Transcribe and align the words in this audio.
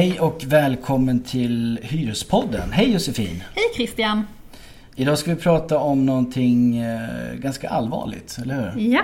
Hej 0.00 0.20
och 0.20 0.44
välkommen 0.46 1.20
till 1.22 1.78
Hyrespodden. 1.82 2.72
Hej 2.72 2.92
Josefin! 2.92 3.42
Hej 3.54 3.64
Christian! 3.76 4.26
Idag 4.94 5.18
ska 5.18 5.34
vi 5.34 5.40
prata 5.40 5.78
om 5.78 6.06
någonting 6.06 6.76
eh, 6.76 7.34
ganska 7.34 7.68
allvarligt, 7.68 8.38
eller 8.42 8.54
hur? 8.54 8.82
Ja, 8.82 9.02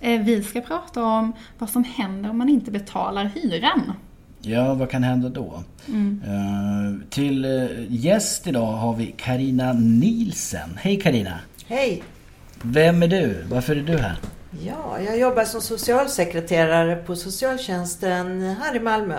eh, 0.00 0.20
vi 0.20 0.42
ska 0.42 0.60
prata 0.60 1.04
om 1.04 1.32
vad 1.58 1.70
som 1.70 1.84
händer 1.84 2.30
om 2.30 2.38
man 2.38 2.48
inte 2.48 2.70
betalar 2.70 3.24
hyran. 3.34 3.92
Ja, 4.40 4.74
vad 4.74 4.90
kan 4.90 5.02
hända 5.02 5.28
då? 5.28 5.62
Mm. 5.88 6.22
Eh, 6.26 7.08
till 7.10 7.68
gäst 7.88 8.46
idag 8.46 8.72
har 8.72 8.94
vi 8.94 9.14
Karina 9.16 9.72
Nielsen. 9.72 10.78
Hej 10.80 11.00
Karina! 11.00 11.38
Hej! 11.66 12.02
Vem 12.62 13.02
är 13.02 13.08
du? 13.08 13.44
Varför 13.50 13.76
är 13.76 13.82
du 13.82 13.98
här? 13.98 14.16
Ja, 14.66 15.00
jag 15.00 15.18
jobbar 15.18 15.44
som 15.44 15.60
socialsekreterare 15.60 16.96
på 16.96 17.16
socialtjänsten 17.16 18.40
här 18.40 18.76
i 18.76 18.80
Malmö. 18.80 19.18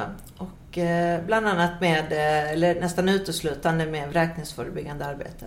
Och 0.75 0.79
eh, 0.79 1.25
bland 1.25 1.47
annat 1.47 1.81
med, 1.81 2.11
eh, 2.11 2.51
eller 2.51 2.81
nästan 2.81 3.09
uteslutande 3.09 3.85
med 3.85 4.09
vräkningsförebyggande 4.09 5.05
arbete. 5.05 5.45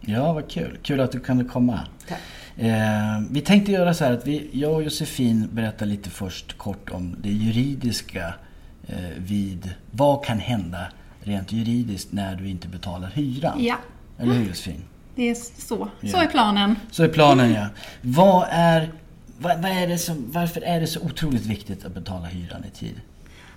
Ja, 0.00 0.32
vad 0.32 0.50
kul. 0.50 0.78
Kul 0.82 1.00
att 1.00 1.12
du 1.12 1.20
kunde 1.20 1.44
komma. 1.44 1.80
Tack. 2.08 2.18
Eh, 2.56 3.20
vi 3.30 3.40
tänkte 3.40 3.72
göra 3.72 3.94
så 3.94 4.04
här 4.04 4.12
att 4.12 4.26
vi, 4.26 4.50
jag 4.52 4.72
och 4.72 4.82
Josefin 4.82 5.48
berättar 5.52 5.86
lite 5.86 6.10
först 6.10 6.58
kort 6.58 6.90
om 6.90 7.16
det 7.22 7.28
juridiska 7.28 8.34
eh, 8.86 8.96
vid 9.16 9.74
vad 9.90 10.24
kan 10.24 10.38
hända 10.38 10.86
rent 11.20 11.52
juridiskt 11.52 12.12
när 12.12 12.36
du 12.36 12.48
inte 12.48 12.68
betalar 12.68 13.10
hyran. 13.14 13.64
Ja, 13.64 13.76
Eller 14.18 14.34
hur 14.34 14.46
Josefin? 14.46 14.82
det 15.14 15.30
är 15.30 15.34
så. 15.60 15.88
Ja. 16.00 16.10
Så 16.10 16.16
är 16.16 16.26
planen. 16.26 16.76
Så 16.90 17.04
är 17.04 17.08
planen 17.08 17.52
ja. 17.52 17.66
Vad 18.00 18.46
är, 18.50 18.92
vad, 19.38 19.62
vad 19.62 19.70
är 19.70 19.86
det 19.86 19.98
som, 19.98 20.24
varför 20.28 20.60
är 20.60 20.80
det 20.80 20.86
så 20.86 21.00
otroligt 21.00 21.46
viktigt 21.46 21.84
att 21.84 21.94
betala 21.94 22.26
hyran 22.26 22.64
i 22.64 22.70
tid? 22.78 23.00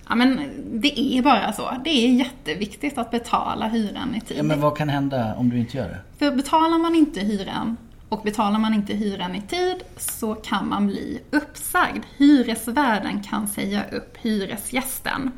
Ja, 0.08 0.14
men 0.14 0.40
det 0.80 1.00
är 1.00 1.22
bara 1.22 1.52
så. 1.52 1.70
Det 1.84 1.90
är 1.90 2.08
jätteviktigt 2.08 2.98
att 2.98 3.10
betala 3.10 3.68
hyran 3.68 4.14
i 4.14 4.20
tid. 4.20 4.38
Ja, 4.38 4.42
men 4.42 4.60
vad 4.60 4.76
kan 4.76 4.88
hända 4.88 5.34
om 5.34 5.50
du 5.50 5.58
inte 5.58 5.76
gör 5.76 5.88
det? 5.88 5.98
För 6.18 6.36
betalar 6.36 6.78
man 6.78 6.94
inte 6.94 7.20
hyran 7.20 7.76
och 8.08 8.22
betalar 8.22 8.58
man 8.58 8.74
inte 8.74 8.94
hyran 8.94 9.34
i 9.34 9.42
tid 9.42 9.76
så 9.96 10.34
kan 10.34 10.68
man 10.68 10.86
bli 10.86 11.20
uppsagd. 11.30 12.04
Hyresvärden 12.16 13.22
kan 13.22 13.48
säga 13.48 13.84
upp 13.92 14.16
hyresgästen. 14.22 15.30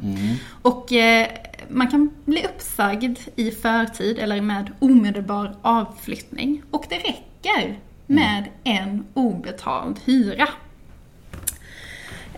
Och 0.62 0.92
eh, 0.92 1.26
man 1.68 1.88
kan 1.88 2.10
bli 2.24 2.44
uppsagd 2.44 3.18
i 3.36 3.50
förtid 3.50 4.18
eller 4.18 4.40
med 4.40 4.72
omedelbar 4.78 5.56
avflyttning. 5.62 6.62
Och 6.70 6.84
det 6.88 6.96
räcker 6.96 7.78
med 8.06 8.44
en 8.64 9.04
obetald 9.14 10.00
hyra. 10.04 10.48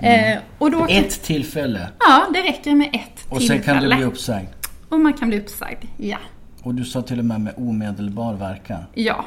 Eh, 0.02 0.38
och 0.58 0.70
då 0.70 0.86
Ett 0.88 1.22
tillfälle 1.22 1.88
Ja, 1.98 2.26
det 2.32 2.42
räcker 2.42 2.74
med 2.74 2.88
ett 2.92 3.26
och 3.28 3.38
tillfälle. 3.38 3.62
sen 3.62 3.74
kan 3.74 3.82
du 3.90 3.96
bli 3.96 4.04
uppsagd. 4.04 4.48
Och 4.88 5.00
man 5.00 5.12
kan 5.12 5.28
bli 5.28 5.40
uppsagd, 5.40 5.84
ja. 5.96 6.18
Och 6.62 6.74
du 6.74 6.84
sa 6.84 7.02
till 7.02 7.18
och 7.18 7.24
med 7.24 7.40
med 7.40 7.54
omedelbar 7.56 8.34
verkan. 8.34 8.82
Ja, 8.94 9.24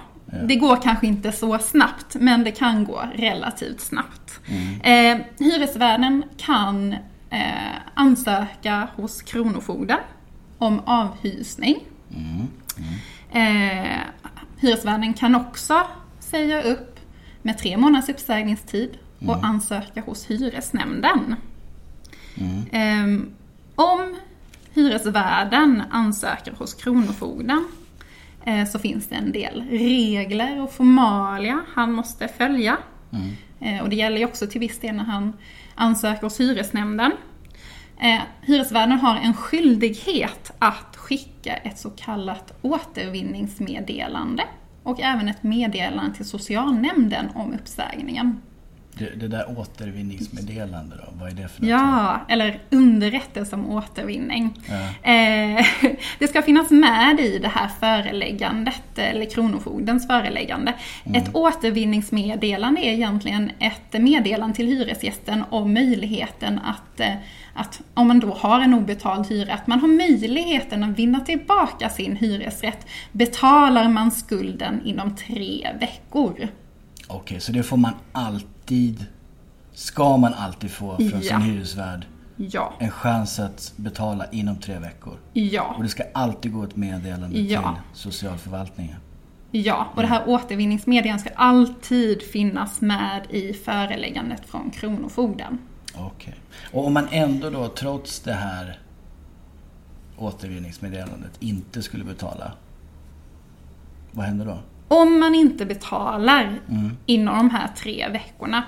det 0.47 0.55
går 0.55 0.81
kanske 0.81 1.07
inte 1.07 1.31
så 1.31 1.59
snabbt, 1.59 2.15
men 2.15 2.43
det 2.43 2.51
kan 2.51 2.83
gå 2.83 3.01
relativt 3.15 3.81
snabbt. 3.81 4.39
Eh, 4.83 5.17
hyresvärden 5.39 6.23
kan 6.37 6.93
eh, 7.29 7.39
ansöka 7.93 8.87
hos 8.95 9.21
Kronofogden 9.21 9.99
om 10.57 10.79
avhysning. 10.85 11.75
Eh, 13.31 13.99
hyresvärden 14.57 15.13
kan 15.13 15.35
också 15.35 15.81
säga 16.19 16.61
upp 16.61 16.99
med 17.41 17.57
tre 17.57 17.77
månaders 17.77 18.09
uppsägningstid 18.09 18.97
och 19.27 19.45
ansöka 19.45 20.01
hos 20.01 20.25
hyresnämnden. 20.25 21.35
Eh, 22.71 23.27
om 23.75 24.15
hyresvärden 24.73 25.83
ansöker 25.91 26.51
hos 26.51 26.73
Kronofogden 26.73 27.67
eh, 28.45 28.67
så 28.67 28.79
finns 28.79 29.07
det 29.07 29.15
en 29.15 29.31
del 29.31 29.61
regler 29.69 30.61
och 30.61 30.71
formalia 30.73 31.61
han 31.73 31.93
måste 31.93 32.27
följa. 32.27 32.77
Eh, 33.59 33.83
Och 33.83 33.89
det 33.89 33.95
gäller 33.95 34.17
ju 34.17 34.25
också 34.25 34.47
till 34.47 34.59
viss 34.61 34.79
del 34.79 34.95
när 34.95 35.03
han 35.03 35.33
ansöker 35.75 36.21
hos 36.21 36.39
hyresnämnden. 36.39 37.11
Eh, 38.01 38.21
Hyresvärden 38.41 38.99
har 38.99 39.15
en 39.15 39.33
skyldighet 39.33 40.51
att 40.59 40.95
skicka 40.95 41.53
ett 41.55 41.79
så 41.79 41.89
kallat 41.89 42.53
återvinningsmeddelande 42.61 44.43
och 44.83 44.99
även 45.01 45.27
ett 45.27 45.43
meddelande 45.43 46.15
till 46.15 46.25
socialnämnden 46.25 47.29
om 47.35 47.53
uppsägningen. 47.53 48.41
Det, 48.97 49.09
det 49.15 49.27
där 49.27 49.59
återvinningsmeddelande 49.59 50.95
då, 50.95 51.03
vad 51.19 51.29
är 51.29 51.33
det 51.33 51.47
för 51.47 51.61
någonting? 51.61 51.69
Ja, 51.69 52.21
eller 52.27 52.59
underrättelse 52.69 53.55
om 53.55 53.69
återvinning. 53.69 54.53
Ja. 54.67 55.11
Eh, 55.11 55.65
det 56.19 56.27
ska 56.27 56.41
finnas 56.41 56.69
med 56.71 57.19
i 57.19 57.39
det 57.39 57.47
här 57.47 57.69
föreläggandet, 57.79 58.97
eller 58.97 59.25
Kronofogdens 59.25 60.07
föreläggande. 60.07 60.73
Ett 61.13 61.35
återvinningsmeddelande 61.35 62.81
är 62.81 62.93
egentligen 62.93 63.51
ett 63.59 64.01
meddelande 64.01 64.55
till 64.55 64.67
hyresgästen 64.67 65.43
om 65.49 65.73
möjligheten 65.73 66.59
att, 66.59 66.99
eh, 66.99 67.13
att 67.53 67.81
om 67.93 68.07
man 68.07 68.19
då 68.19 68.33
har 68.33 68.59
en 68.59 68.73
obetald 68.73 69.27
hyra, 69.27 69.53
att 69.53 69.67
man 69.67 69.79
har 69.79 69.87
möjligheten 69.87 70.83
att 70.83 70.99
vinna 70.99 71.19
tillbaka 71.19 71.89
sin 71.89 72.15
hyresrätt. 72.15 72.87
Betalar 73.11 73.89
man 73.89 74.11
skulden 74.11 74.81
inom 74.85 75.15
tre 75.15 75.67
veckor. 75.79 76.47
Okej, 77.07 77.39
så 77.39 77.51
det 77.51 77.63
får 77.63 77.77
man 77.77 77.93
alltid, 78.11 79.05
ska 79.73 80.17
man 80.17 80.33
alltid 80.33 80.71
få 80.71 80.97
från 80.97 81.09
sin 81.09 81.21
Ja. 81.23 81.37
hyresvärd. 81.37 82.05
Ja, 82.37 82.73
En 82.79 82.91
chans 82.91 83.39
att 83.39 83.73
betala 83.75 84.25
inom 84.31 84.55
tre 84.55 84.79
veckor. 84.79 85.17
ja. 85.33 85.73
Och 85.77 85.83
det 85.83 85.89
ska 85.89 86.03
alltid 86.13 86.53
gå 86.53 86.63
ett 86.63 86.75
meddelande 86.75 87.39
Ja. 87.39 87.61
till 87.93 87.99
socialförvaltningen. 88.01 88.95
Ja, 89.51 89.87
och 89.95 90.01
det 90.01 90.07
här 90.07 90.23
återvinningsmeddelandet 90.29 91.21
ska 91.25 91.35
alltid 91.35 92.21
finnas 92.21 92.81
med 92.81 93.21
i 93.29 93.53
föreläggandet 93.53 94.45
från 94.45 94.71
Kronofogden. 94.71 95.57
Okej. 95.97 96.35
Och 96.73 96.87
om 96.87 96.93
man 96.93 97.07
ändå 97.11 97.49
då 97.49 97.67
trots 97.67 98.19
det 98.19 98.33
här 98.33 98.79
återvinningsmeddelandet 100.17 101.31
inte 101.39 101.81
skulle 101.81 102.03
betala. 102.03 102.51
Vad 104.11 104.25
händer 104.25 104.45
då? 104.45 104.57
Om 104.87 105.19
man 105.19 105.35
inte 105.35 105.65
betalar 105.65 106.59
inom 107.05 107.37
de 107.37 107.49
här 107.49 107.67
tre 107.77 108.09
veckorna 108.09 108.63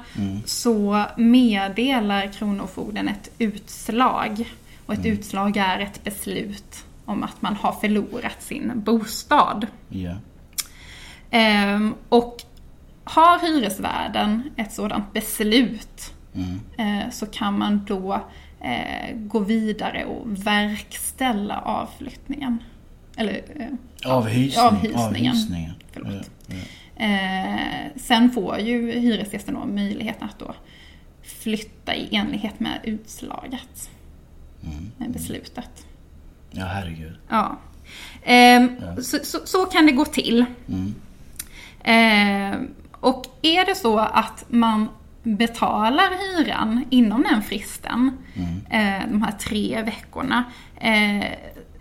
så 0.45 1.03
meddelar 1.17 2.27
Kronofogden 2.27 3.07
ett 3.07 3.31
utslag. 3.37 4.53
Och 4.85 4.93
ett 4.93 5.05
utslag 5.05 5.57
är 5.57 5.79
ett 5.79 6.03
beslut 6.03 6.85
om 7.05 7.23
att 7.23 7.41
man 7.41 7.55
har 7.55 7.71
förlorat 7.71 8.41
sin 8.43 8.71
bostad. 8.75 9.67
Ja. 9.89 10.15
Ehm, 11.31 11.93
och 12.09 12.37
har 13.03 13.39
hyresvärden 13.39 14.43
ett 14.55 14.73
sådant 14.73 15.13
beslut 15.13 16.13
eh, 16.77 17.09
så 17.11 17.25
kan 17.25 17.57
man 17.57 17.85
då 17.87 18.21
eh, 18.61 19.15
gå 19.15 19.39
vidare 19.39 20.05
och 20.05 20.47
verkställa 20.47 21.61
avflyttningen. 21.61 22.63
Eller 23.17 23.41
eh, 23.55 24.11
Avhysning. 24.11 24.65
avhysningen. 24.65 25.31
Avhysningen. 25.33 25.73
Förlåt. 26.05 26.29
Ja, 26.47 26.55
ja. 26.55 27.05
Eh, 27.05 27.91
sen 27.95 28.31
får 28.31 28.59
ju 28.59 28.91
hyresgästen 28.91 29.53
då 29.53 29.65
möjlighet 29.65 30.17
att 30.19 30.39
då 30.39 30.53
flytta 31.23 31.95
i 31.95 32.15
enlighet 32.15 32.59
med 32.59 32.79
utslaget. 32.83 33.89
Med 34.97 35.11
beslutet. 35.11 35.85
ja, 36.51 36.65
herregud. 36.65 37.17
Ja. 37.29 37.57
Ehm, 38.23 38.69
Så, 39.01 39.17
så, 39.23 39.39
så 39.45 39.65
kan 39.65 39.85
det 39.85 39.91
gå 39.91 40.05
till. 40.05 40.45
Ehm, 41.83 42.67
och 42.91 43.25
är 43.41 43.65
det 43.65 43.75
så 43.75 43.99
att 43.99 44.45
man 44.47 44.89
betalar 45.23 46.37
hyran 46.37 46.85
inom 46.89 47.23
den 47.29 47.43
fristen, 47.43 48.11
eh, 48.69 49.09
de 49.09 49.21
här 49.21 49.31
tre 49.31 49.81
veckorna, 49.81 50.43
eh, 50.81 51.25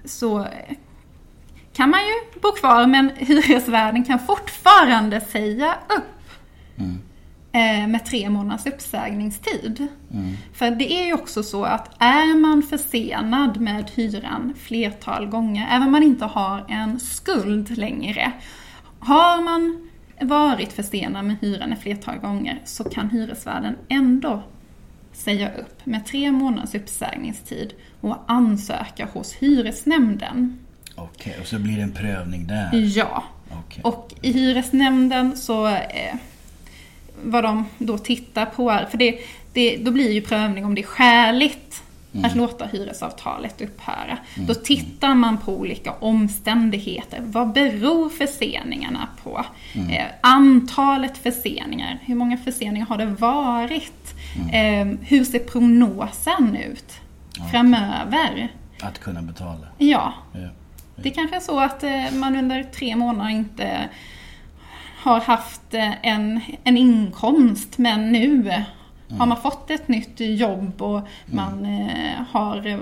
så 0.04 0.46
kan 1.76 1.90
man 1.90 2.00
ju 2.00 2.40
bo 2.40 2.52
kvar 2.52 2.86
men 2.86 3.10
hyresvärden 3.16 4.04
kan 4.04 4.18
fortfarande 4.18 5.20
säga 5.20 5.74
upp 5.88 6.30
eh, 7.52 7.88
med 7.88 8.04
tre 8.04 8.30
månaders 8.30 8.66
uppsägningstid. 8.66 9.88
För 10.52 10.70
det 10.70 10.92
är 10.92 11.06
ju 11.06 11.12
också 11.12 11.42
så 11.42 11.64
att 11.64 11.96
är 11.98 12.40
man 12.40 12.62
försenad 12.62 13.60
med 13.60 13.90
hyran 13.94 14.54
flertal 14.58 15.26
gånger, 15.26 15.68
även 15.70 15.82
om 15.82 15.92
man 15.92 16.02
inte 16.02 16.24
har 16.24 16.64
en 16.68 17.00
skuld 17.00 17.78
längre, 17.78 18.32
har 19.00 19.42
man 19.42 19.88
varit 20.20 20.72
försenad 20.72 21.24
med 21.24 21.36
hyran 21.40 21.72
ett 21.72 21.82
flertal 21.82 22.18
gånger 22.18 22.60
så 22.64 22.84
kan 22.84 23.10
hyresvärden 23.10 23.76
ändå 23.88 24.42
säga 25.12 25.50
upp 25.54 25.86
med 25.86 26.06
tre 26.06 26.30
månaders 26.32 26.74
uppsägningstid 26.74 27.72
och 28.00 28.16
ansöka 28.26 29.08
hos 29.12 29.32
hyresnämnden. 29.32 30.65
Okej, 30.96 31.36
och 31.40 31.46
så 31.46 31.58
blir 31.58 31.76
det 31.76 31.82
en 31.82 31.92
prövning 31.92 32.46
där. 32.46 32.70
Ja. 32.72 33.24
Okej. 33.52 33.80
Och 33.84 34.14
i 34.22 34.32
hyresnämnden 34.32 35.36
så 35.36 35.66
eh, 35.66 36.14
vad 37.24 37.44
de 37.44 37.64
då 37.78 37.98
tittar 37.98 38.46
på 38.46 38.70
är, 38.70 38.84
för 38.86 38.98
det, 38.98 39.18
det, 39.52 39.76
då 39.76 39.90
blir 39.90 40.12
ju 40.12 40.20
prövning 40.20 40.64
om 40.64 40.74
det 40.74 40.80
är 40.80 40.86
skäligt 40.86 41.82
att 42.24 42.36
låta 42.36 42.66
hyresavtalet 42.66 43.60
upphöra. 43.60 44.18
Då 44.34 44.54
tittar 44.54 45.14
man 45.14 45.38
på 45.38 45.52
olika 45.56 45.92
omständigheter. 45.92 47.20
Vad 47.22 47.52
beror 47.52 48.08
förseningarna 48.08 49.08
på? 49.22 49.44
Eh, 49.90 50.04
antalet 50.20 51.18
förseningar, 51.18 51.98
hur 52.02 52.14
många 52.14 52.36
förseningar 52.36 52.86
har 52.86 52.98
det 52.98 53.06
varit? 53.06 54.14
Eh, 54.52 54.86
hur 55.02 55.24
ser 55.24 55.38
prognosen 55.38 56.56
ut 56.56 56.92
framöver? 57.50 58.52
Att 58.80 58.98
kunna 59.00 59.22
betala. 59.22 59.66
Ja, 59.78 60.12
Ja. 60.32 60.48
Det 60.96 61.10
kanske 61.10 61.36
är 61.36 61.40
så 61.40 61.60
att 61.60 61.82
eh, 61.82 62.12
man 62.12 62.36
under 62.36 62.62
tre 62.62 62.96
månader 62.96 63.30
inte 63.30 63.88
har 64.96 65.20
haft 65.20 65.74
eh, 65.74 66.06
en, 66.06 66.40
en 66.64 66.76
inkomst 66.76 67.78
men 67.78 68.12
nu 68.12 68.52
har 69.18 69.26
man 69.26 69.42
fått 69.42 69.70
ett 69.70 69.88
nytt 69.88 70.20
jobb 70.20 70.82
och 70.82 71.00
man 71.26 71.64
eh, 71.64 72.22
har 72.30 72.78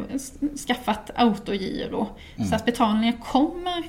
skaffat 0.66 1.10
autogiro. 1.14 2.08
Så 2.50 2.54
att 2.54 2.64
betalningen 2.64 3.12
kommer 3.12 3.84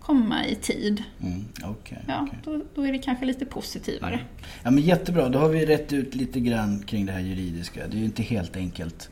komma 0.00 0.46
i 0.46 0.54
tid. 0.54 1.02
Mm, 1.22 1.44
okej, 1.64 1.98
Ja, 2.08 2.26
okej. 2.26 2.38
då, 2.44 2.60
då 2.74 2.86
är 2.86 2.92
det 2.92 2.98
kanske 2.98 3.24
lite 3.24 3.46
positivare. 3.46 4.20
Ja 4.62 4.70
men 4.70 4.82
jättebra, 4.82 5.28
då 5.28 5.38
har 5.38 5.48
vi 5.48 5.66
rätt 5.66 5.92
ut 5.92 6.14
lite 6.14 6.40
grann 6.40 6.82
kring 6.86 7.06
det 7.06 7.12
här 7.12 7.20
juridiska. 7.20 7.86
Det 7.86 7.96
är 7.96 7.98
ju 7.98 8.04
inte 8.04 8.22
helt 8.22 8.56
enkelt. 8.56 9.10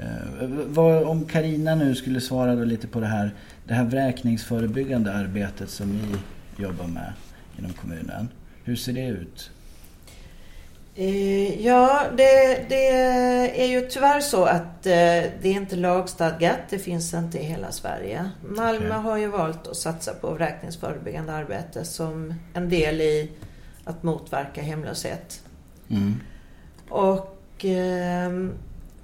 Eh, 0.00 0.46
vad, 0.66 1.02
om 1.04 1.24
Karina 1.24 1.74
nu 1.74 1.94
skulle 1.94 2.20
svara 2.20 2.54
då 2.54 2.64
lite 2.64 2.86
på 2.86 3.00
det 3.00 3.06
här, 3.06 3.34
det 3.64 3.74
här 3.74 3.84
vräkningsförebyggande 3.84 5.12
arbetet 5.12 5.70
som 5.70 5.92
ni 5.92 6.16
jobbar 6.62 6.86
med 6.86 7.12
inom 7.58 7.72
kommunen. 7.72 8.28
Hur 8.64 8.76
ser 8.76 8.92
det 8.92 9.06
ut? 9.06 9.50
Eh, 10.94 11.66
Ja, 11.66 12.04
det, 12.16 12.64
det 12.68 12.88
är 13.62 13.66
ju 13.66 13.80
tyvärr 13.80 14.20
så 14.20 14.44
att 14.44 14.86
eh, 14.86 14.92
det 15.42 15.42
är 15.42 15.52
inte 15.52 15.76
lagstadgat. 15.76 16.58
Det 16.70 16.78
finns 16.78 17.14
inte 17.14 17.38
i 17.38 17.42
hela 17.42 17.72
Sverige. 17.72 18.30
Malmö 18.48 18.88
Okej. 18.88 19.00
har 19.02 19.16
ju 19.16 19.26
valt 19.26 19.66
att 19.66 19.76
satsa 19.76 20.14
på 20.14 20.30
vräkningsförebyggande 20.30 21.32
arbete 21.32 21.84
som 21.84 22.34
en 22.54 22.68
del 22.68 23.00
i 23.00 23.30
att 23.84 24.02
motverka 24.02 24.62
hemlöshet. 24.62 25.42
Mm. 25.88 26.20
Och 26.88 27.64
ehm, 27.64 28.52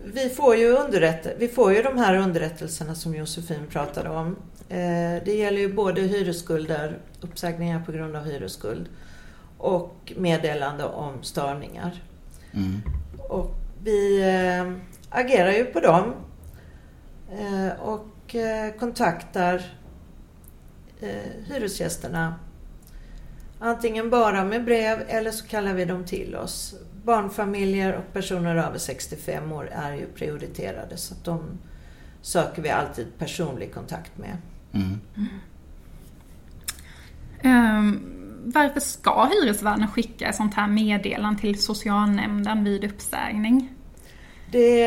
vi, 0.04 0.28
får 0.28 0.56
ju 0.56 0.68
underrätt, 0.68 1.26
vi 1.38 1.48
får 1.48 1.72
ju 1.72 1.82
de 1.82 1.98
här 1.98 2.16
underrättelserna 2.16 2.94
som 2.94 3.14
Josefin 3.14 3.66
pratade 3.70 4.08
om. 4.08 4.36
Eh, 4.68 5.24
det 5.24 5.34
gäller 5.34 5.60
ju 5.60 5.72
både 5.72 6.00
hyresskulder, 6.00 6.98
uppsägningar 7.20 7.82
på 7.86 7.92
grund 7.92 8.16
av 8.16 8.24
hyresskuld 8.24 8.88
och 9.58 10.12
meddelande 10.16 10.84
om 10.84 11.22
störningar. 11.22 12.02
Mm. 12.52 12.80
Och 13.28 13.54
vi 13.82 14.22
eh, 14.22 14.72
agerar 15.10 15.52
ju 15.52 15.64
på 15.64 15.80
dem 15.80 16.14
eh, 17.32 17.80
och 17.80 18.36
kontaktar 18.78 19.62
hyresgästerna 21.46 22.34
antingen 23.64 24.10
bara 24.10 24.44
med 24.44 24.64
brev 24.64 25.04
eller 25.08 25.30
så 25.30 25.46
kallar 25.46 25.74
vi 25.74 25.84
dem 25.84 26.04
till 26.04 26.36
oss. 26.36 26.74
Barnfamiljer 27.04 27.94
och 27.94 28.12
personer 28.12 28.56
över 28.56 28.78
65 28.78 29.52
år 29.52 29.68
är 29.72 29.94
ju 29.94 30.06
prioriterade 30.06 30.96
så 30.96 31.14
att 31.14 31.24
de 31.24 31.58
söker 32.22 32.62
vi 32.62 32.70
alltid 32.70 33.06
personlig 33.18 33.74
kontakt 33.74 34.18
med. 34.18 34.36
Mm. 34.72 35.00
Ehm, 37.42 38.00
varför 38.44 38.80
ska 38.80 39.24
hyresvärden 39.24 39.88
skicka 39.88 40.28
ett 40.28 40.36
sånt 40.36 40.54
här 40.54 40.68
meddelande 40.68 41.40
till 41.40 41.62
socialnämnden 41.62 42.64
vid 42.64 42.84
uppsägning? 42.84 43.72
Det, 44.50 44.82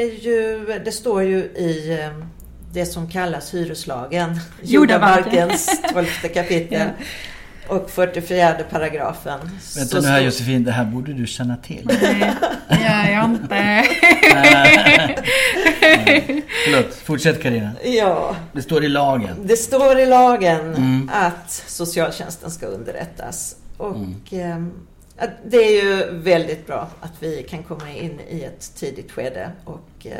är 0.00 0.24
ju, 0.24 0.66
det 0.84 0.92
står 0.92 1.22
ju 1.22 1.38
i 1.38 1.98
eh, 2.00 2.24
det 2.72 2.86
som 2.86 3.10
kallas 3.10 3.54
hyreslagen, 3.54 4.40
Jordabalken. 4.62 5.32
jordabalkens 5.32 5.82
12 5.92 6.06
kapitel 6.34 6.88
och 7.70 7.90
44 7.90 8.54
paragrafen. 8.70 9.40
Vänta 9.76 10.00
nu 10.00 10.06
här 10.08 10.20
Josefin, 10.20 10.64
det 10.64 10.72
här 10.72 10.84
borde 10.84 11.12
du 11.12 11.26
känna 11.26 11.56
till. 11.56 11.88
Nej, 12.02 12.34
det 12.68 12.74
gör 12.74 13.12
jag 13.14 13.24
inte. 13.30 13.84
Förlåt, 16.64 16.94
fortsätt 16.94 17.42
Karina. 17.42 17.70
Ja, 17.84 18.36
Det 18.52 18.62
står 18.62 18.84
i 18.84 18.88
lagen. 18.88 19.36
det 19.44 19.56
står 19.56 19.98
i 19.98 20.06
lagen 20.06 20.60
Mm. 20.74 21.10
att 21.14 21.50
socialtjänsten 21.66 22.50
ska 22.50 22.66
underrättas. 22.66 23.56
Och 23.76 23.96
ehm, 24.32 24.72
att 25.18 25.30
det 25.46 25.56
är 25.56 25.84
ju 25.84 26.10
väldigt 26.18 26.66
bra 26.66 26.88
att 27.00 27.12
vi 27.22 27.42
kan 27.50 27.62
komma 27.62 27.90
in 27.92 28.20
i 28.30 28.42
ett 28.44 28.72
tidigt 28.76 29.12
skede 29.12 29.50
och 29.64 29.88
eh, 30.06 30.12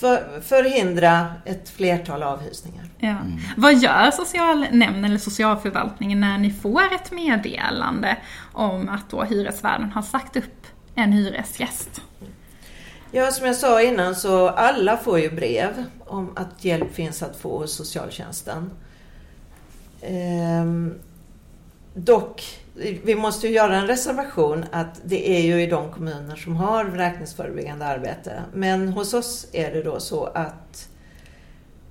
för, 0.00 0.40
förhindra 0.40 1.34
ett 1.44 1.68
flertal 1.68 2.22
avhysningar. 2.22 2.84
Ja. 2.98 3.16
Vad 3.56 3.74
gör 3.78 4.10
socialnämnden 4.10 5.04
eller 5.04 5.18
socialförvaltningen 5.18 6.20
när 6.20 6.38
ni 6.38 6.50
får 6.50 6.94
ett 6.94 7.10
meddelande 7.10 8.16
om 8.52 8.88
att 8.88 9.10
då 9.10 9.22
hyresvärden 9.22 9.90
har 9.90 10.02
sagt 10.02 10.36
upp 10.36 10.66
en 10.94 11.12
hyresgäst? 11.12 12.00
Ja, 13.12 13.30
som 13.30 13.46
jag 13.46 13.56
sa 13.56 13.82
innan 13.82 14.14
så 14.14 14.48
alla 14.48 14.96
får 14.96 15.18
ju 15.20 15.30
brev 15.30 15.84
om 16.06 16.32
att 16.36 16.64
hjälp 16.64 16.94
finns 16.94 17.22
att 17.22 17.36
få 17.36 17.58
hos 17.58 17.74
socialtjänsten. 17.74 18.70
Ehm, 20.02 20.94
dock, 21.94 22.42
vi 23.04 23.14
måste 23.14 23.46
ju 23.46 23.54
göra 23.54 23.76
en 23.76 23.86
reservation 23.86 24.64
att 24.72 25.00
det 25.04 25.30
är 25.30 25.42
ju 25.42 25.62
i 25.62 25.66
de 25.66 25.92
kommuner 25.92 26.36
som 26.36 26.56
har 26.56 26.84
vräkningsförebyggande 26.84 27.86
arbete. 27.86 28.42
Men 28.54 28.88
hos 28.88 29.14
oss 29.14 29.46
är 29.52 29.74
det 29.74 29.82
då 29.82 30.00
så 30.00 30.24
att 30.24 30.88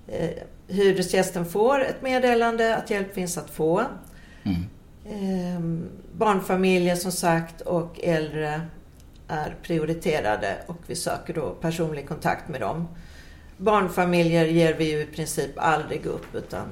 eh, 0.07 0.30
hyresgästen 0.68 1.45
får 1.45 1.83
ett 1.83 2.01
meddelande 2.01 2.75
att 2.75 2.89
hjälp 2.89 3.13
finns 3.13 3.38
att 3.38 3.50
få. 3.50 3.86
Mm. 4.44 4.65
Ehm, 5.09 5.89
barnfamiljer 6.18 6.95
som 6.95 7.12
sagt 7.12 7.62
och 7.62 8.00
äldre 8.03 8.62
är 9.27 9.56
prioriterade 9.63 10.56
och 10.68 10.77
vi 10.88 10.95
söker 10.95 11.33
då 11.33 11.50
personlig 11.50 12.07
kontakt 12.07 12.50
med 12.50 12.62
dem. 12.62 12.88
Barnfamiljer 13.60 14.46
ger 14.46 14.74
vi 14.74 14.92
ju 14.92 15.02
i 15.02 15.06
princip 15.06 15.52
aldrig 15.56 16.06
upp 16.06 16.36
utan 16.36 16.68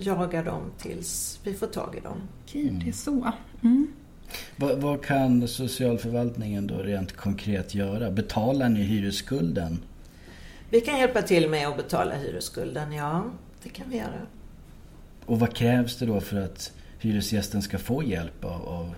jagar 0.00 0.44
dem 0.44 0.72
tills 0.78 1.40
vi 1.44 1.54
får 1.54 1.66
tag 1.66 1.94
i 1.96 2.00
dem. 2.00 2.16
Okej, 2.44 2.80
det 2.84 2.88
är 2.88 2.92
så. 2.92 3.32
Mm. 3.62 3.92
Vad, 4.56 4.78
vad 4.78 5.04
kan 5.04 5.48
socialförvaltningen 5.48 6.66
då 6.66 6.74
rent 6.74 7.12
konkret 7.12 7.74
göra? 7.74 8.10
Betalar 8.10 8.68
ni 8.68 8.82
hyresskulden? 8.82 9.78
Vi 10.70 10.80
kan 10.80 10.98
hjälpa 10.98 11.22
till 11.22 11.48
med 11.48 11.68
att 11.68 11.76
betala 11.76 12.14
hyresskulden, 12.14 12.92
ja 12.92 13.24
det 13.62 13.68
kan 13.68 13.90
vi 13.90 13.96
göra. 13.96 14.26
Och 15.26 15.40
vad 15.40 15.56
krävs 15.56 15.96
det 15.96 16.06
då 16.06 16.20
för 16.20 16.40
att 16.40 16.72
hyresgästen 16.98 17.62
ska 17.62 17.78
få 17.78 18.02
hjälp 18.02 18.44
av, 18.44 18.68
av 18.68 18.94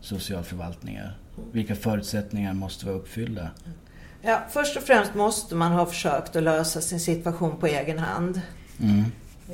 socialförvaltningar? 0.00 1.18
Vilka 1.52 1.74
förutsättningar 1.74 2.54
måste 2.54 2.86
vara 2.86 2.96
uppfyllda? 2.96 3.50
Ja, 4.22 4.40
först 4.50 4.76
och 4.76 4.82
främst 4.82 5.14
måste 5.14 5.54
man 5.54 5.72
ha 5.72 5.86
försökt 5.86 6.36
att 6.36 6.42
lösa 6.42 6.80
sin 6.80 7.00
situation 7.00 7.56
på 7.56 7.66
egen 7.66 7.98
hand. 7.98 8.40
Mm. 8.80 9.04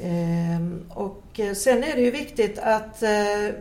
Ehm, 0.02 0.84
och 0.88 1.40
eh, 1.40 1.54
sen 1.54 1.84
är 1.84 1.94
det 1.94 2.00
ju 2.00 2.10
viktigt 2.10 2.58
att 2.58 3.02
eh, 3.02 3.54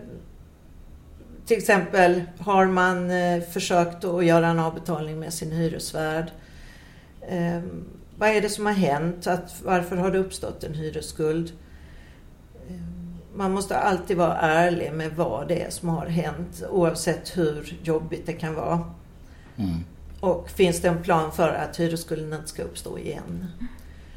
till 1.46 1.58
exempel 1.58 2.24
har 2.40 2.66
man 2.66 3.12
eh, 3.12 3.42
försökt 3.42 4.04
att 4.04 4.26
göra 4.26 4.48
en 4.48 4.60
avbetalning 4.60 5.20
med 5.20 5.34
sin 5.34 5.52
hyresvärd. 5.52 6.32
Ehm, 7.30 7.86
vad 8.18 8.30
är 8.30 8.42
det 8.42 8.50
som 8.50 8.66
har 8.66 8.74
hänt? 8.74 9.28
Att, 9.28 9.62
varför 9.64 9.96
har 9.96 10.12
det 10.12 10.18
uppstått 10.18 10.64
en 10.64 10.74
hyresskuld? 10.74 11.52
Ehm, 12.70 13.16
man 13.36 13.52
måste 13.52 13.78
alltid 13.78 14.18
vara 14.18 14.38
ärlig 14.38 14.94
med 14.94 15.12
vad 15.16 15.48
det 15.48 15.62
är 15.62 15.70
som 15.70 15.90
har 15.90 16.06
hänt 16.06 16.64
oavsett 16.70 17.38
hur 17.38 17.78
jobbigt 17.84 18.26
det 18.26 18.34
kan 18.34 18.56
vara. 18.56 18.94
Mm. 19.58 19.84
Och 20.26 20.50
finns 20.50 20.82
det 20.82 20.88
en 20.88 21.04
plan 21.04 21.32
för 21.32 21.50
att 21.50 21.80
hyresskulden 21.80 22.34
inte 22.34 22.48
ska 22.50 22.64
uppstå 22.64 23.00
igen? 23.00 23.46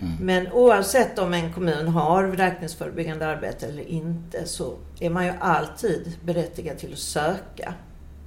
Mm. 0.00 0.12
Men 0.20 0.52
oavsett 0.52 1.18
om 1.18 1.34
en 1.34 1.52
kommun 1.52 1.88
har 1.88 2.24
vräkningsförebyggande 2.24 3.26
arbete 3.26 3.66
eller 3.66 3.88
inte 3.88 4.46
så 4.46 4.76
är 5.00 5.10
man 5.10 5.26
ju 5.26 5.32
alltid 5.40 6.12
berättigad 6.24 6.78
till 6.78 6.92
att 6.92 6.98
söka, 6.98 7.74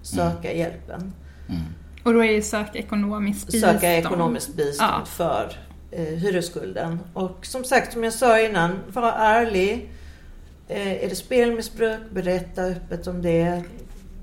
söka 0.02 0.54
hjälpen. 0.54 1.14
Mm. 1.50 1.62
Och 2.04 2.14
då 2.14 2.24
är 2.24 2.34
det 2.34 2.42
söka 2.42 2.80
ekonomiskt 2.80 3.52
bistånd. 3.52 3.74
Söka 3.74 3.94
ekonomiskt 3.94 4.56
bistånd 4.56 4.92
Ja. 4.92 5.06
för 5.06 5.58
eh, 5.92 6.04
hyresskulden. 6.04 7.00
Och 7.14 7.46
som 7.46 7.64
sagt, 7.64 7.94
som 7.94 8.04
jag 8.04 8.14
sa 8.14 8.40
innan, 8.40 8.80
var 8.94 9.12
ärlig. 9.12 9.90
Eh, 10.68 11.04
är 11.04 11.10
det 11.10 11.16
spelmissbruk, 11.16 12.00
berätta 12.12 12.62
öppet 12.62 13.08
om 13.08 13.22
det. 13.22 13.64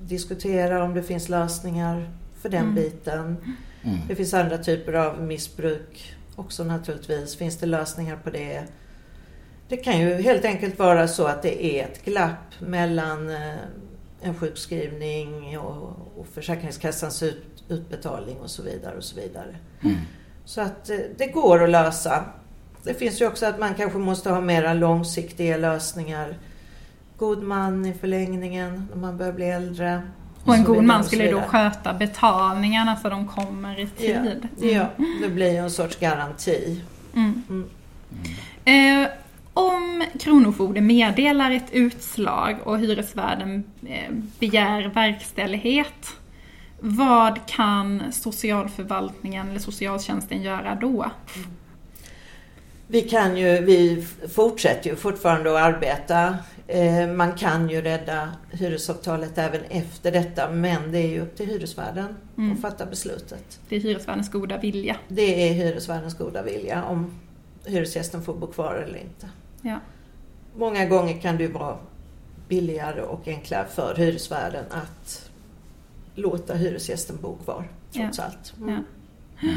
Diskutera 0.03 0.85
om 0.85 0.95
det 0.95 1.03
finns 1.03 1.29
lösningar 1.29 2.11
för 2.43 2.49
den 2.49 2.63
Mm. 2.63 2.75
biten. 2.75 3.37
Mm. 3.83 3.99
Det 4.09 4.15
finns 4.15 4.35
andra 4.35 4.59
typer 4.59 4.93
av 4.93 5.23
missbruk 5.23 6.15
också 6.37 6.65
naturligtvis. 6.65 7.37
Finns 7.37 7.57
det 7.59 7.67
lösningar 7.67 8.17
på 8.17 8.31
det? 8.31 8.65
Det 9.69 9.77
kan 9.77 10.01
ju 10.01 10.15
helt 10.23 10.45
enkelt 10.45 10.79
vara 10.79 11.09
så 11.09 11.27
att 11.27 11.43
det 11.43 11.65
är 11.65 11.85
ett 11.85 12.05
glapp 12.05 12.61
mellan 12.61 13.31
eh, 13.31 13.55
en 14.21 14.35
sjukskrivning 14.35 15.59
och, 15.59 15.99
och 16.17 16.27
Försäkringskassans 16.35 17.23
ut, 17.23 17.65
utbetalning 17.69 18.37
och 18.37 18.51
så 18.51 18.63
vidare. 18.63 18.97
och 18.97 19.05
så 19.05 19.21
vidare. 19.21 19.57
Mm. 19.83 19.97
Så 20.45 20.61
att 20.61 20.91
eh, 20.91 20.99
det 21.17 21.27
går 21.27 21.65
att 21.65 21.71
lösa. 21.71 22.25
Det 22.83 22.95
finns 22.95 23.21
ju 23.21 23.27
också 23.27 23.47
att 23.47 23.59
man 23.59 23.75
kanske 23.75 23.99
måste 23.99 24.31
ha 24.31 24.41
mera 24.41 24.75
långsiktiga 24.75 25.57
lösningar. 25.57 26.39
God 27.17 27.43
man 27.43 27.87
i 27.87 27.95
förlängningen 27.95 28.89
när 28.91 28.97
man 29.01 29.17
börjar 29.17 29.33
bli 29.33 29.49
äldre. 29.49 30.03
Och 30.49 30.55
en 30.55 30.65
god 30.65 30.85
man 30.85 31.05
skulle 31.05 31.31
då 31.31 31.41
sköta 31.41 31.95
betalningarna 31.95 32.97
så 32.97 33.09
de 33.09 33.29
kommer 33.29 33.81
i 33.81 33.87
tid. 33.87 34.49
Ja, 34.57 34.67
ja, 34.69 34.87
det 35.23 35.29
blir 35.29 35.53
ju 35.53 35.57
en 35.57 35.71
sorts 35.71 35.97
garanti. 35.97 36.81
Mm. 37.15 37.43
Mm. 37.49 37.69
Eh, 39.05 39.11
om 39.55 40.05
Kronofogden 40.21 40.87
meddelar 40.87 41.51
ett 41.51 41.73
utslag 41.73 42.57
och 42.65 42.79
hyresvärden 42.79 43.65
eh, 43.87 44.15
begär 44.39 44.89
verkställighet, 44.95 46.15
vad 46.81 47.47
kan 47.47 48.13
socialförvaltningen 48.13 49.49
eller 49.49 49.61
socialtjänsten 49.61 50.43
göra 50.43 50.75
då? 50.75 51.11
Vi 52.87 53.03
kan 53.03 53.37
ju, 53.37 53.61
vi 53.61 54.07
fortsätter 54.35 54.91
ju 54.91 54.97
fortfarande 54.97 55.51
att 55.51 55.75
arbeta. 55.75 56.37
Eh, 56.71 57.09
Man 57.09 57.33
kan 57.33 57.71
ju 57.71 57.81
rädda 57.83 58.33
hyresavtalet 58.51 59.39
även 59.39 59.61
efter 59.65 60.13
detta 60.13 60.51
men 60.51 60.93
det 60.93 60.99
är 60.99 61.09
ju 61.09 61.21
upp 61.21 61.37
till 61.37 61.47
hyresvärden 61.47 62.17
Mm. 62.39 62.53
att 62.53 62.61
fatta 62.61 62.87
beslutet. 62.87 63.61
Det 63.69 63.77
är 63.77 63.81
hyresvärdens 63.81 64.31
goda 64.31 64.59
vilja. 64.59 64.97
Det 65.09 65.49
är 65.49 65.53
hyresvärdens 65.55 66.15
goda 66.19 66.43
vilja 66.43 66.85
om 66.85 67.11
hyresgästen 67.65 68.23
får 68.23 68.35
bo 68.35 68.47
kvar 68.47 68.75
eller 68.75 68.99
inte. 68.99 69.29
Ja. 69.63 69.81
Många 70.57 70.87
gånger 70.87 71.21
kan 71.21 71.37
det 71.37 71.43
ju 71.43 71.53
vara 71.53 71.77
billigare 72.49 73.01
och 73.03 73.29
enklare 73.29 73.67
för 73.75 73.95
hyresvärden 73.97 74.65
att 74.71 75.31
låta 76.15 76.55
hyresgästen 76.55 77.17
bo 77.23 77.37
kvar 77.37 77.65
trots 77.93 78.19
allt. 78.19 78.55
Mm. 78.61 78.85
Ja. 79.41 79.49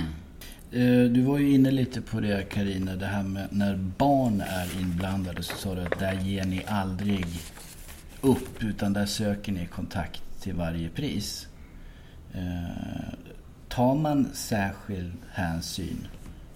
Eh, 0.72 1.04
Du 1.12 1.22
var 1.22 1.38
ju 1.38 1.52
inne 1.54 1.72
lite 1.72 2.02
på 2.02 2.20
det 2.20 2.50
Karina, 2.50 2.96
det 2.96 3.06
här 3.06 3.24
med 3.24 3.48
när 3.52 3.76
barn 3.98 4.42
är 4.42 4.80
inblandade 4.82 5.44
så 5.44 5.56
sa 5.56 5.76
du 5.76 5.82
att 5.82 6.00
där 6.00 6.14
ger 6.14 6.46
ni 6.46 6.64
aldrig 6.68 7.26
upp 8.22 8.64
utan 8.64 8.94
där 8.94 9.06
söker 9.06 9.52
ni 9.52 9.66
kontakt 9.68 10.24
till 10.42 10.54
varje 10.54 10.90
pris. 10.90 11.48
Eh, 12.34 13.14
Tar 13.70 13.96
man 13.96 14.30
särskild 14.34 15.12
hänsyn 15.32 16.08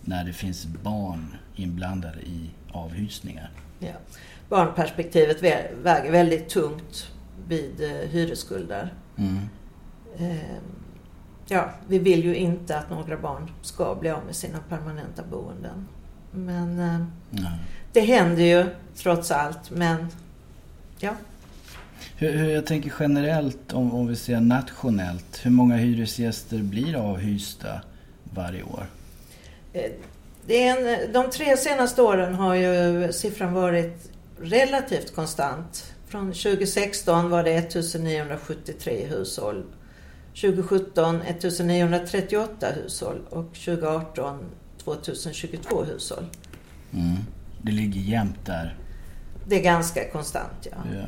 när 0.01 0.24
det 0.24 0.34
finns 0.34 0.65
barn 0.65 1.36
inblandade 1.55 2.19
i 2.22 2.50
avhysningar? 2.72 3.50
Ja. 3.79 3.91
Barnperspektivet 4.50 5.41
vä- 5.41 5.84
väger 5.84 6.12
väldigt 6.12 6.50
tungt 6.50 7.12
vid 7.48 7.81
eh, 7.84 8.10
hyresskulder. 8.10 8.93
Mm. 9.17 9.38
Eh, 10.19 10.57
Ja, 11.48 11.70
vi 11.88 12.00
vill 12.00 12.24
ju 12.24 12.36
inte 12.36 12.78
att 12.78 12.90
några 12.90 13.18
barn 13.18 13.52
ska 13.62 13.96
bli 13.96 14.10
av 14.10 14.25
med 14.25 14.36
sina 14.36 14.60
permanenta 14.70 15.24
boenden. 15.24 15.88
Men 16.32 16.80
eh, 16.80 17.06
Ja. 17.32 17.52
det 17.94 18.02
händer 18.02 18.44
ju 18.44 18.66
trots 18.96 19.32
allt. 19.32 19.72
Men 19.72 20.08
ja, 21.00 21.12
Hur, 22.18 22.32
hur, 22.32 22.50
jag 22.50 22.66
tänker 22.66 22.94
generellt, 23.00 23.74
om, 23.74 23.94
om 23.94 24.08
vi 24.08 24.16
ser 24.16 24.40
nationellt, 24.40 25.40
hur 25.44 25.52
många 25.52 25.75
hyresgäster 25.75 26.58
blir 26.58 26.96
avhysta 26.96 27.82
varje 28.34 28.64
år? 28.64 28.86
eh, 29.74 29.92
det 30.48 30.68
är 30.68 30.78
en, 31.06 31.14
de 31.14 31.30
tre 31.32 31.58
senaste 31.58 32.02
åren 32.02 32.34
har 32.36 32.56
ju 32.56 33.14
siffran 33.14 33.54
varit 33.54 34.12
relativt 34.42 35.16
konstant. 35.16 35.94
Från 36.08 36.25
2016 36.34 37.30
var 37.30 37.44
det 37.44 37.56
1973 37.58 39.06
hushåll. 39.10 39.64
2017 40.42 41.22
1938 41.22 42.68
hushåll 42.75 43.22
och 43.30 43.54
2018 43.54 44.39
2022 44.84 45.84
hushåll. 45.84 46.25
Mm. 46.94 47.15
Det 47.62 47.72
ligger 47.72 48.01
jämnt 48.01 48.46
där. 48.46 48.77
Det 49.48 49.56
är 49.56 49.63
ganska 49.63 50.12
konstant 50.12 50.68
ja. 50.72 50.77
Ja. 50.94 51.08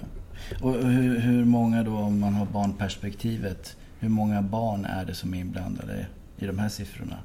Och 0.62 0.74
hur, 0.74 1.20
hur 1.20 1.46
många 1.46 1.84
då, 1.84 1.92
om 1.92 2.20
man 2.20 2.34
har 2.34 2.46
barnperspektivet, 2.46 3.78
hur 4.00 4.10
många 4.10 4.42
barn 4.42 4.86
är 4.86 5.06
det 5.06 5.14
som 5.14 5.34
är 5.34 5.40
inblandade 5.40 6.06
i 6.38 6.46
de 6.46 6.60
här 6.60 6.70
siffrorna? 6.70 7.18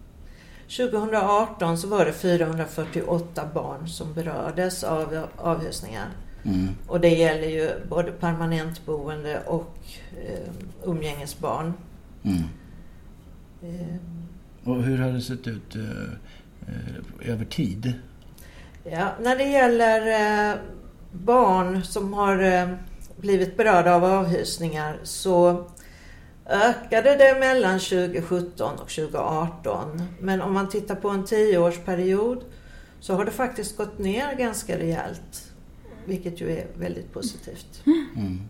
2018 0.77 1.79
så 1.79 1.89
var 1.89 2.05
det 2.05 2.13
448 2.13 3.49
barn 3.55 3.89
som 3.89 4.15
berördes 4.15 4.85
av 4.85 5.27
avhysningar. 5.37 6.09
Mm. 6.45 6.69
Och 6.89 7.01
det 7.01 7.09
gäller 7.09 7.49
ju 7.49 7.71
både 7.89 8.13
permanentboende 8.13 9.41
och 9.47 9.77
eh, 10.27 10.53
umgängesbarn. 10.85 11.73
Mm. 12.25 12.43
Och 14.65 14.83
hur 14.83 14.99
har 14.99 15.13
det 15.13 15.21
sett 15.21 15.47
ut 15.47 15.77
eh, 15.77 15.83
eh, 16.69 17.31
över 17.33 17.45
tid? 17.45 17.93
ja, 18.85 19.13
när 19.21 19.37
det 19.37 19.45
gäller 19.45 20.51
eh, 20.51 20.59
barn 21.13 21.85
som 21.85 22.13
har 22.13 22.69
blivit 23.17 23.57
berörda 23.57 23.95
av 23.95 24.05
avhysningar 24.05 24.99
så 25.03 25.67
ökade 26.47 27.17
det 27.17 27.37
mellan 27.41 27.79
2017 27.79 28.73
och 28.73 28.89
2018. 28.89 30.03
Men 30.21 30.41
om 30.43 30.53
man 30.53 30.69
tittar 30.69 30.95
på 30.95 31.09
en 31.09 31.25
tioårsperiod 31.25 32.45
så 33.01 33.15
har 33.15 33.25
det 33.25 33.31
faktiskt 33.31 33.77
gått 33.77 33.99
ner 33.99 34.35
ganska 34.35 34.79
rejält. 34.79 35.53
Vilket 36.05 36.41
ju 36.41 36.51
är 36.51 36.67
väldigt 36.75 37.13
positivt. 37.13 37.83
Mm. 38.17 38.41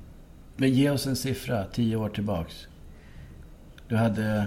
Men 0.56 0.72
ge 0.72 0.90
oss 0.90 1.06
en 1.06 1.16
siffra, 1.16 1.64
tio 1.64 1.96
år 1.96 2.08
tillbaks. 2.08 2.66
Du 3.92 3.98
hade, 3.98 4.46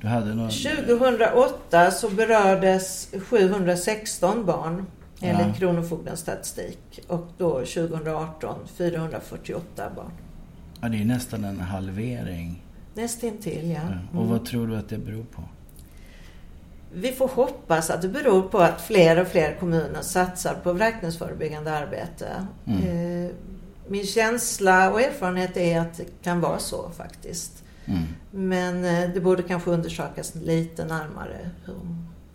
du 0.00 0.06
hade 0.06 0.34
någon... 0.34 0.50
2008 0.50 1.90
så 1.90 2.10
berördes 2.10 3.08
716 3.28 4.44
barn 4.46 4.86
enligt 5.20 5.46
Ja. 5.46 5.54
Kronofogdens 5.54 6.20
statistik 6.20 7.00
och 7.08 7.26
då 7.38 7.52
2018 7.52 8.58
448 8.76 9.90
barn. 9.96 10.10
Ja, 10.80 10.88
det 10.88 11.00
är 11.00 11.04
nästan 11.04 11.44
en 11.44 11.60
halvering. 11.60 12.62
Nästintill 12.94 13.70
ja. 13.70 13.80
Ja. 13.90 13.98
Och 14.12 14.16
Mm. 14.24 14.28
vad 14.30 14.44
tror 14.46 14.66
du 14.66 14.76
att 14.76 14.88
det 14.88 14.98
beror 14.98 15.24
på? 15.24 15.42
Vi 16.94 17.12
får 17.12 17.28
hoppas 17.28 17.90
att 17.90 18.02
det 18.02 18.08
beror 18.08 18.42
på 18.42 18.58
att 18.58 18.80
fler 18.80 19.20
och 19.20 19.28
fler 19.28 19.56
kommuner 19.60 20.02
satsar 20.02 20.54
på 20.54 20.72
vräkningsförebyggande 20.72 21.72
arbete. 21.72 22.46
Mm. 22.66 23.24
Eh, 23.26 23.30
Min 23.88 24.06
känsla 24.06 24.90
och 24.92 25.00
erfarenhet 25.02 25.56
är 25.56 25.80
att 25.80 25.96
det 25.96 26.22
kan 26.22 26.40
vara 26.40 26.58
så 26.58 26.90
faktiskt. 26.96 27.64
Mm. 27.88 28.02
Men 28.30 28.84
eh, 28.84 29.10
det 29.14 29.20
borde 29.20 29.42
kanske 29.42 29.70
undersökas 29.70 30.34
lite 30.34 30.84
närmare 30.84 31.50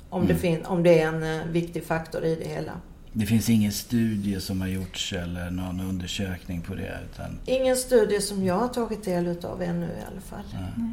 om, 0.09 0.21
det 0.27 0.33
Mm. 0.33 0.41
fin- 0.41 0.65
om 0.65 0.83
det 0.83 0.99
är 1.01 1.07
en 1.07 1.23
eh, 1.39 1.45
viktig 1.45 1.83
faktor 1.83 2.23
i 2.25 2.35
det 2.35 2.47
hela. 2.47 2.71
Det 3.13 3.25
finns 3.25 3.49
ingen 3.49 3.71
studie 3.71 4.39
som 4.41 4.61
har 4.61 4.67
gjorts 4.67 5.13
eller 5.13 5.49
någon 5.51 5.79
undersökning 5.79 6.61
på 6.61 6.75
det. 6.75 6.99
Utan, 7.11 7.39
Ingen 7.45 7.75
studie 7.75 8.21
som 8.21 8.45
jag 8.45 8.57
har 8.59 8.67
tagit 8.67 9.03
del 9.03 9.27
utav 9.27 9.61
ännu 9.61 9.85
i 9.85 10.03
alla 10.11 10.21
fall. 10.21 10.43
ja. 10.53 10.83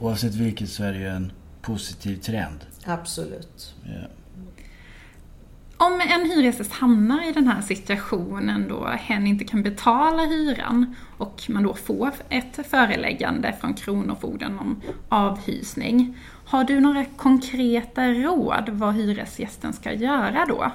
Oavsett 0.00 0.34
vilket 0.34 0.68
så 0.70 0.84
är 0.84 0.92
det 0.92 0.98
ju 0.98 1.08
en 1.08 1.32
positiv 1.62 2.16
trend. 2.16 2.58
Absolut. 2.84 3.74
Ja. 3.84 4.08
Om 5.86 6.00
en 6.00 6.30
hyresgäst 6.30 6.72
hamnar 6.72 7.28
i 7.28 7.32
den 7.32 7.46
här 7.46 7.60
situationen 7.60 8.68
då 8.68 8.86
hen 8.86 9.26
inte 9.26 9.44
kan 9.44 9.62
betala 9.62 10.22
hyran 10.22 10.96
och 11.18 11.42
man 11.48 11.62
då 11.62 11.74
får 11.74 12.10
ett 12.28 12.66
föreläggande 12.66 13.54
från 13.60 13.74
Kronofogden 13.74 14.58
om 14.58 14.80
avhysning. 15.08 16.18
Har 16.44 16.64
du 16.64 16.80
några 16.80 17.04
konkreta 17.04 18.08
råd 18.08 18.68
vad 18.68 18.94
hyresgästen 18.94 19.72
ska 19.72 19.92
göra 19.92 20.46
då? 20.48 20.72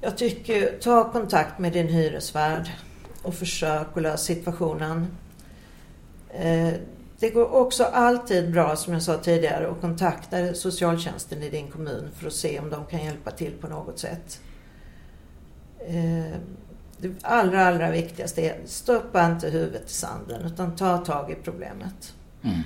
Jag 0.00 0.18
tycker, 0.18 0.78
ta 0.80 1.12
kontakt 1.12 1.58
med 1.58 1.72
din 1.72 1.88
hyresvärd 1.88 2.70
och 3.22 3.34
försök 3.34 3.96
att 3.96 4.02
lösa 4.02 4.16
situationen. 4.16 5.06
Eh, 6.30 6.74
det 7.20 7.30
går 7.30 7.54
också 7.54 7.84
alltid 7.84 8.52
bra, 8.52 8.76
som 8.76 8.92
jag 8.92 9.02
sa 9.02 9.16
tidigare, 9.18 9.70
att 9.70 9.80
kontakta 9.80 10.54
socialtjänsten 10.54 11.42
i 11.42 11.50
din 11.50 11.70
kommun 11.70 12.10
för 12.16 12.26
att 12.26 12.32
se 12.32 12.58
om 12.58 12.70
de 12.70 12.84
kan 12.86 13.04
hjälpa 13.04 13.30
till 13.30 13.52
på 13.60 13.68
något 13.68 13.98
sätt. 13.98 14.40
Eh, 15.80 16.38
Det 17.00 17.14
allra, 17.22 17.66
allra 17.66 17.90
viktigaste 17.90 18.42
är 18.42 18.56
stoppa 18.64 19.26
inte 19.26 19.50
huvudet 19.50 19.90
i 19.90 19.92
sanden 19.92 20.42
utan 20.46 20.76
ta 20.76 20.98
tag 20.98 21.30
i 21.30 21.34
problemet. 21.34 22.14
Mm. 22.42 22.60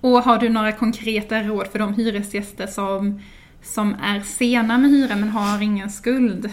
Och 0.00 0.22
har 0.22 0.38
du 0.38 0.48
några 0.48 0.72
konkreta 0.72 1.42
råd 1.42 1.66
för 1.66 1.78
de 1.78 1.94
hyresgäster 1.94 2.66
som, 2.66 3.22
som 3.62 3.94
är 4.02 4.20
sena 4.20 4.78
med 4.78 4.90
hyran 4.90 5.20
men 5.20 5.28
har 5.28 5.62
ingen 5.62 5.90
skuld? 5.90 6.52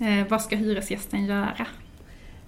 Eh, 0.00 0.28
vad 0.28 0.42
ska 0.42 0.56
hyresgästen 0.56 1.24
göra? 1.26 1.66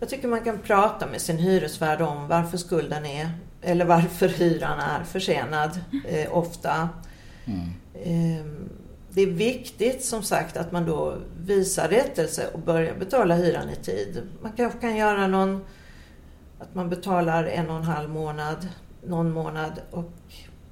Jag 0.00 0.08
tycker 0.08 0.28
man 0.28 0.40
kan 0.40 0.58
prata 0.58 1.06
med 1.06 1.20
sin 1.20 1.38
hyresvärd 1.38 2.00
om 2.00 2.28
varför 2.28 2.56
skulden 2.56 3.06
är, 3.06 3.30
eller 3.62 3.84
varför 3.84 4.28
hyran 4.28 4.78
är 4.78 5.04
försenad 5.04 5.80
eh, 6.08 6.36
ofta. 6.36 6.88
Mm. 7.44 7.60
Eh, 7.94 8.44
det 9.12 9.22
är 9.22 9.26
viktigt 9.26 10.04
som 10.04 10.22
sagt 10.22 10.56
att 10.56 10.72
man 10.72 10.86
då 10.86 11.16
visar 11.40 11.88
rättelse 11.88 12.46
och 12.52 12.60
börjar 12.60 12.94
betala 12.94 13.34
hyran 13.34 13.68
i 13.70 13.76
tid. 13.76 14.22
Man 14.42 14.52
kanske 14.56 14.78
kan 14.78 14.96
göra 14.96 15.26
någon, 15.26 15.64
att 16.58 16.74
man 16.74 16.88
betalar 16.90 17.44
en 17.44 17.70
och 17.70 17.76
en 17.76 17.82
halv 17.84 18.10
månad, 18.10 18.68
någon 19.06 19.32
månad 19.32 19.72
och 19.90 20.10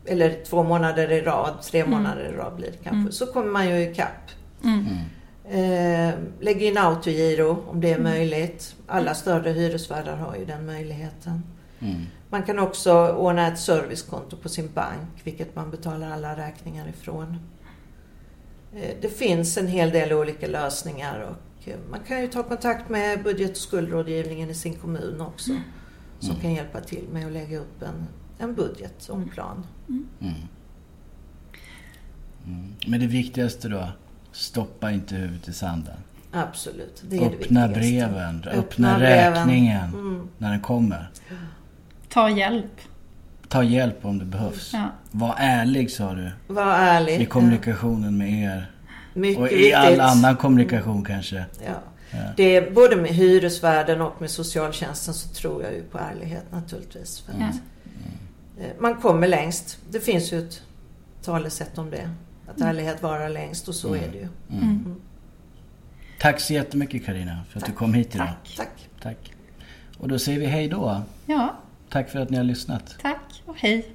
eller 0.04 0.45
två 0.45 0.62
månader 0.62 1.11
i 1.12 1.21
rad, 1.21 1.62
tre 1.62 1.87
månader 1.87 2.25
i 2.25 2.37
rad 2.37 2.57
blir 2.57 2.66
det 2.66 2.76
kanske, 2.83 3.00
Mm. 3.00 3.12
så 3.12 3.26
kommer 3.26 3.50
man 3.50 3.68
ju 3.68 3.90
ikapp. 3.90 4.30
Mm. 4.64 4.85
Eh, 5.50 6.14
lägg 6.40 6.62
in 6.62 6.78
autogiro 6.78 7.64
om 7.71 7.80
det 7.80 7.92
är 7.92 7.99
möjligt. 7.99 8.75
Alla 8.87 9.14
större 9.14 9.50
hyresvärdar 9.50 10.16
har 10.16 10.37
ju 10.37 10.45
den 10.45 10.66
möjligheten. 10.66 11.42
Mm. 12.30 12.40
Man 12.40 12.42
kan 12.42 12.58
också 12.58 13.08
ordna 13.12 13.47
ett 13.49 13.58
servicekonto 13.58 14.37
på 14.37 14.49
sin 14.49 14.70
bank, 14.75 15.08
vilket 15.25 15.56
man 15.56 15.70
betalar 15.70 16.11
alla 16.11 16.37
räkningar 16.37 16.88
ifrån. 16.88 17.37
Eh, 18.75 18.94
Det 19.02 19.08
finns 19.08 19.58
en 19.58 19.66
hel 19.66 19.90
del 19.90 20.12
olika 20.12 20.47
lösningar 20.47 21.20
och 21.20 21.68
eh, 21.68 21.76
man 21.90 22.00
kan 22.00 22.20
ju 22.20 22.26
ta 22.28 22.42
kontakt 22.42 22.88
med 22.88 23.23
budget 23.23 23.50
och 23.50 23.56
skuldrådgivningen 23.56 24.50
i 24.50 24.54
sin 24.54 24.75
kommun 24.75 25.20
också. 25.20 25.50
Som 26.20 26.30
Mm. 26.30 26.42
kan 26.42 26.54
hjälpa 26.54 26.80
till 26.80 27.04
med 27.12 27.26
att 27.26 27.32
lägga 27.32 27.58
upp 27.58 27.82
en, 27.82 28.06
en 28.38 28.54
budget 28.54 29.08
och 29.08 29.16
en 29.16 29.28
plan. 29.28 29.66
Mm. 29.88 30.06
Mm. 30.20 30.35
Men 32.87 33.00
det 33.00 33.06
viktigaste 33.06 33.68
då, 33.68 33.88
stoppa 34.32 34.90
inte 34.90 35.14
huvudet 35.14 35.49
i 35.49 35.52
sanden. 35.52 35.97
Absolut, 36.32 37.02
det 37.08 37.16
är 37.16 37.20
det 37.20 37.26
Öppna 37.26 37.66
viktigaste. 37.66 37.80
breven, 37.80 38.37
öppna, 38.38 38.52
Öppna 38.61 38.99
breven. 38.99 39.32
räkningen 39.35 39.88
Mm. 39.94 40.28
när 40.38 40.50
den 40.50 40.61
kommer. 40.61 41.11
Ta 42.09 42.31
hjälp. 42.31 42.81
Ta 43.49 43.62
hjälp 43.62 44.05
om 44.05 44.19
det 44.19 44.25
behövs. 44.25 44.71
Ja. 44.73 44.85
Var 45.11 45.35
ärlig 45.38 45.91
sa 45.91 46.15
du 46.15 46.31
Var 46.47 46.62
ärlig. 46.75 47.21
i 47.21 47.27
kommunikationen 47.27 48.19
med 48.19 48.33
er. 48.33 48.71
Mycket 49.15 49.38
Och 49.41 49.49
i 49.53 49.57
viktigt. 49.57 49.75
all 49.75 50.00
annan 50.00 50.37
kommunikation 50.37 51.05
kanske. 51.05 51.37
Ja. 51.67 51.73
Ja. 52.11 52.19
Det 52.37 52.57
är, 52.57 52.71
både 52.71 52.97
med 52.97 53.11
hyresvärden 53.11 54.00
och 54.00 54.21
med 54.21 54.31
socialtjänsten 54.31 55.15
så 55.15 55.29
tror 55.29 55.62
jag 55.62 55.73
ju 55.73 55.83
på 55.83 55.99
ärlighet 55.99 56.45
naturligtvis. 56.53 57.21
För 57.21 57.33
att, 57.33 57.38
Ja. 57.41 58.62
eh, 58.65 58.71
Man 58.81 58.95
kommer 58.95 59.29
längst. 59.29 59.79
Det 59.91 60.00
finns 60.00 60.33
ju 60.33 60.38
ett 60.38 60.62
talesätt 61.23 61.79
om 61.79 61.91
det. 61.91 62.11
Att 62.50 62.57
Mm. 62.57 62.69
ärlighet 62.69 63.03
varar 63.03 63.29
längst 63.29 63.69
och 63.69 63.75
så 63.75 63.95
är 63.95 64.09
det 64.12 64.19
ju. 64.19 64.29
Mm. 64.62 64.95
Tack 66.21 66.41
så 66.41 66.53
jättemycket 66.53 67.07
Karina 67.07 67.38
för 67.50 67.59
att 67.61 67.67
du 67.67 67.73
kom 67.73 67.95
hit 67.95 68.15
idag. 68.15 68.27
Tack. 68.29 68.57
Tack. 68.57 68.88
Tack. 69.03 69.33
Och 69.99 70.09
då 70.09 70.19
säger 70.19 70.41
vi 70.41 70.47
hej 70.47 70.69
då. 70.69 71.03
Ja, 71.27 71.55
Tack 71.90 72.11
för 72.11 72.18
att 72.18 72.30
ni 72.30 72.37
har 72.37 72.45
lyssnat. 72.45 72.97
tack 73.02 73.42
och 73.45 73.57
hej. 73.57 73.87